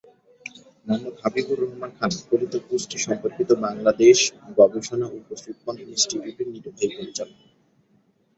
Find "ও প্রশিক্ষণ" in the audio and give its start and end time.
5.07-5.75